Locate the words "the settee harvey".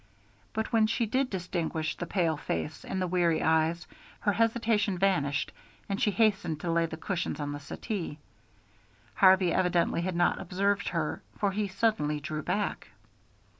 7.51-9.53